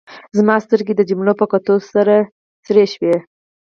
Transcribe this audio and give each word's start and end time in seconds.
زما 0.37 0.55
سترګې 0.65 0.93
د 0.95 1.01
جملو 1.09 1.33
په 1.39 1.45
کتلو 1.51 1.75
سرې 2.67 2.85
شوې. 2.93 3.15